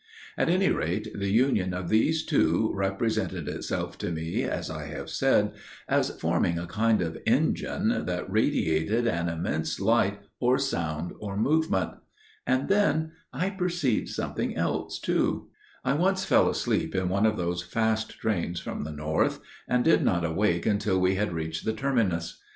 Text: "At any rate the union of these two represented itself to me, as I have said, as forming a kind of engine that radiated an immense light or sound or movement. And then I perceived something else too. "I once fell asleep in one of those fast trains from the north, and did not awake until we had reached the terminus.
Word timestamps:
"At 0.35 0.49
any 0.49 0.69
rate 0.69 1.09
the 1.13 1.29
union 1.29 1.75
of 1.75 1.89
these 1.89 2.25
two 2.25 2.71
represented 2.73 3.47
itself 3.47 3.99
to 3.99 4.09
me, 4.11 4.41
as 4.41 4.67
I 4.67 4.85
have 4.85 5.11
said, 5.11 5.53
as 5.87 6.17
forming 6.19 6.57
a 6.57 6.65
kind 6.65 7.03
of 7.03 7.19
engine 7.27 8.05
that 8.07 8.25
radiated 8.27 9.05
an 9.05 9.29
immense 9.29 9.79
light 9.79 10.19
or 10.39 10.57
sound 10.57 11.13
or 11.19 11.37
movement. 11.37 11.91
And 12.47 12.67
then 12.67 13.11
I 13.31 13.51
perceived 13.51 14.09
something 14.09 14.55
else 14.57 14.97
too. 14.99 15.49
"I 15.85 15.93
once 15.93 16.25
fell 16.25 16.49
asleep 16.49 16.95
in 16.95 17.07
one 17.07 17.27
of 17.27 17.37
those 17.37 17.61
fast 17.61 18.17
trains 18.17 18.59
from 18.59 18.85
the 18.85 18.91
north, 18.91 19.39
and 19.67 19.83
did 19.83 20.03
not 20.03 20.25
awake 20.25 20.65
until 20.65 20.99
we 20.99 21.13
had 21.13 21.31
reached 21.31 21.63
the 21.63 21.73
terminus. 21.73 22.41